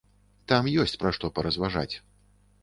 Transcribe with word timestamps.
Там 0.51 0.69
ёсць 0.83 0.95
пра 1.03 1.11
што 1.19 1.31
паразважаць. 1.37 1.95